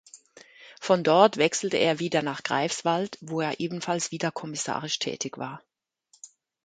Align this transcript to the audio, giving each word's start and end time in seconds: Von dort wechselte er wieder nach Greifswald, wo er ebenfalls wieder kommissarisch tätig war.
Von 0.79 1.03
dort 1.03 1.37
wechselte 1.37 1.77
er 1.77 1.99
wieder 1.99 2.23
nach 2.23 2.41
Greifswald, 2.41 3.19
wo 3.21 3.39
er 3.39 3.59
ebenfalls 3.59 4.09
wieder 4.11 4.31
kommissarisch 4.31 4.97
tätig 4.97 5.37
war. 5.37 5.61